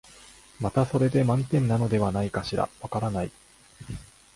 [0.59, 3.31] またそれで満点なのではないかしら、わからない、